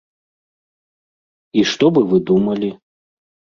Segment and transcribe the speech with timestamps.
[1.61, 2.75] І што бы вы думалі?